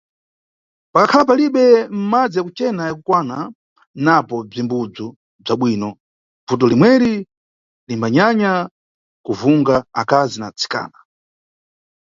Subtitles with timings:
[0.91, 1.65] Pangakhala palibe
[2.11, 3.37] madzi ya kucena ya kukwana,
[4.05, 5.05] napo bzimbudzu
[5.43, 5.89] bza bwino,
[6.45, 7.13] bvuto limweri
[7.87, 8.51] limbanyanya
[9.25, 10.97] kuvunga akazi na atsikana.